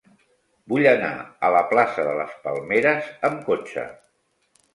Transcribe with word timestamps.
Vull 0.71 0.87
anar 0.91 1.11
a 1.49 1.51
la 1.55 1.61
plaça 1.73 2.07
de 2.07 2.15
les 2.21 2.33
Palmeres 2.47 3.13
amb 3.31 3.45
cotxe. 3.53 3.87